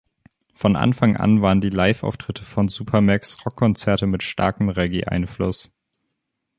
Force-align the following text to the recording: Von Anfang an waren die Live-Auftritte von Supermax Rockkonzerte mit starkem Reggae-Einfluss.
Von 0.55 0.75
Anfang 0.77 1.15
an 1.15 1.43
waren 1.43 1.61
die 1.61 1.69
Live-Auftritte 1.69 2.41
von 2.43 2.69
Supermax 2.69 3.45
Rockkonzerte 3.45 4.07
mit 4.07 4.23
starkem 4.23 4.69
Reggae-Einfluss. 4.69 5.75